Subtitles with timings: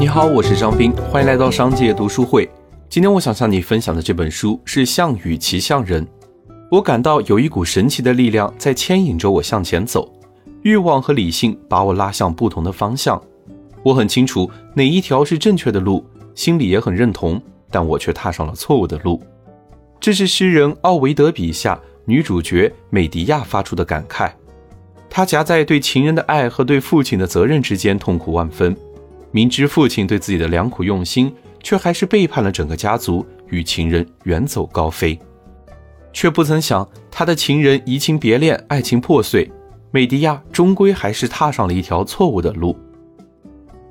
[0.00, 2.48] 你好，我是张斌，欢迎来到商界读书会。
[2.88, 6.06] 今天我想向你分享的这本书是《项羽骑象人》。
[6.70, 10.08] 我感到有一股神奇的力量在牵引着我向前走，
[10.62, 13.20] 欲望和理性把我拉向不同的方向。
[13.82, 19.20] 我很清楚哪一条是正确的路，心里也很认同，但我却踏上了错误的路。
[19.98, 24.30] 这是诗人奥维德笔下女主角美狄亚发出的感慨。
[25.10, 28.76] 她夹在对情人的爱和对父亲的责任之间，痛苦万分。
[29.30, 31.32] 明知父亲对自己的良苦用心，
[31.62, 35.18] 却还是背叛了整个家族，与情人远走高飞。
[36.12, 39.50] 却不曾想，他的情人移情别恋，爱情破碎，
[39.90, 42.76] 美狄亚终归还是踏上了一条错误的路。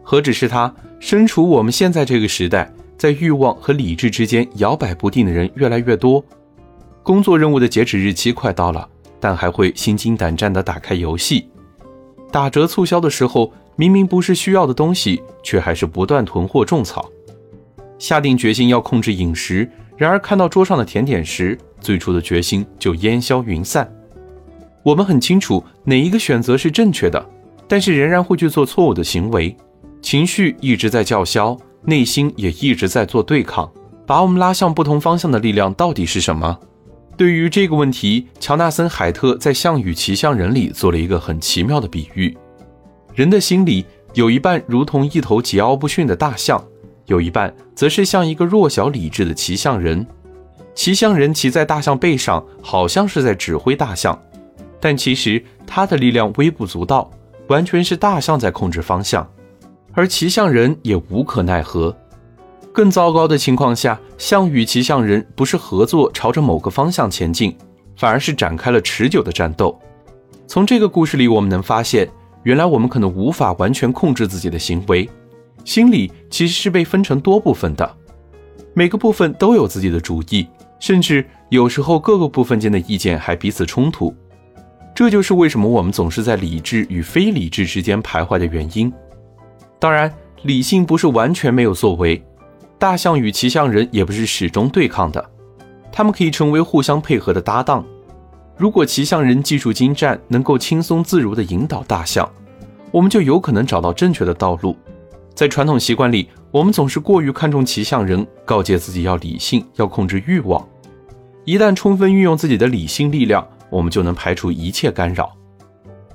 [0.01, 6.23] 何止是他，身处我们现在这个时代，在欲望和理智之间摇摆不定的人越来越多。
[7.03, 11.47] 工作任务的截止日期快到了，但还会心惊胆战地打开游戏。
[12.31, 13.53] 打折促销的时候。
[13.77, 17.09] 明明不是需要的东西，却还是不断囤货种草。
[17.99, 23.89] 下定决心要控制饮食，然而看到桌上的甜点时，最初的决心就烟消云散。
[24.83, 27.23] 我们很清楚哪一个选择是正确的，
[27.67, 29.55] 但是仍然会去做错误的行为。
[30.01, 33.71] 情绪一直在叫嚣，内心也一直在做对抗。
[34.07, 36.57] 把我们拉向不同方向的力量到底是什么？
[37.15, 42.35] 对于这个问题，乔纳森·海特在《项羽骑象人》里做了一个很奇妙的比喻。
[43.17, 46.63] 人的心里有一半如同一头桀骜不驯的大象，
[47.07, 50.05] 有一半则是像一个弱小理智的骑象人。
[50.75, 54.21] 骑象人骑在大象背上，好像是在指挥大象，
[54.79, 57.09] 但其实他的力量微不足道，
[57.47, 59.27] 完全是大象在控制方向，
[59.93, 61.97] 而骑象人也无可奈何。
[62.71, 67.57] 更糟糕的情况下，象与骑象人不是合作朝着某个方向前进，
[67.97, 69.75] 反而是展开了持久的战斗。
[70.45, 72.07] 从这个故事里，我们能发现。
[72.47, 75.09] 原来我们可能无法完全控制自己的行为，
[75.65, 77.97] 心理其实是被分成多部分的，
[78.73, 80.47] 每个部分都有自己的主意，
[80.79, 84.15] 甚至有时候各个部分间的意见还彼此冲突。
[84.95, 88.89] 这就是为什么我们总是在理智与非理智之间徘徊的原因。
[89.77, 90.09] 当然，
[90.43, 92.23] 理性不是完全没有作为，
[92.79, 95.29] 大象与骑象人也不是始终对抗的，
[95.91, 97.85] 他们可以成为互相配合的搭档。
[98.57, 102.27] 如果骑象人技术精湛，能够轻松自如地引导大象，
[102.91, 104.75] 我们就有可能找到正确的道路。
[105.35, 110.67] 在传统习惯里，我们总是过于看重骑象人，告诫自己要理性，要控制欲望。
[111.45, 115.31] 一旦充分运用自己的理性力量，我们就能排除一切干扰。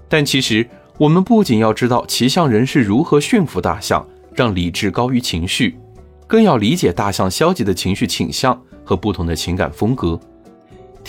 [0.09, 4.05] 但其实，我们不仅要知道骑象人是如何驯服大象，
[4.35, 5.79] 让理智高于情绪，
[6.27, 10.19] 更要理解大象消极的情绪倾向和不同的情感风格。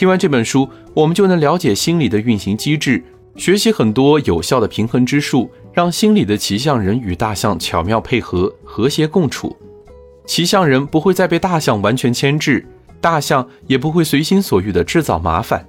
[0.03, 3.01] 听完这本书，我们就能了解心理的运行机制，
[3.37, 9.55] 学习很多有效的平衡之术，让心理的骑象人与大象巧妙配合，和谐共处。
[10.25, 12.67] 骑象人不会再被大象完全牵制，
[12.99, 15.65] 大象也不会随心所欲地制造麻烦。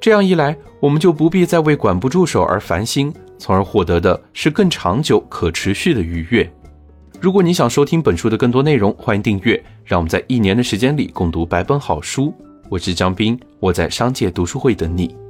[0.00, 6.48] 这样一来，我们就不必再为管不住手而烦心，从而获得的是更长久、可持续的愉悦。
[7.20, 12.32] 如果你想收听本书的更多内容，欢迎订阅，让我们在一年的时间里共读百本好书。
[12.68, 15.21] 我是张斌，我在商界读书会等你。